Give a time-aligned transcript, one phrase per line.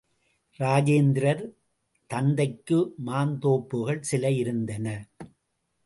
[0.59, 1.43] இரோஜேந்திரர்
[2.09, 4.87] தந்தைக்கு மாந்தோப்புகள் சில இருந்தன.